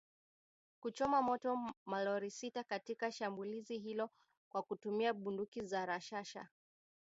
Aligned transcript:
kuchoma 0.79 1.21
moto 1.21 1.63
malori 1.85 2.31
sita 2.31 2.63
katika 2.63 3.11
shambulizi 3.11 3.77
hilo 3.77 4.09
kwa 4.49 4.63
kutumia 4.63 5.13
bunduki 5.13 5.61
za 5.61 5.85
rashasha 5.85 6.47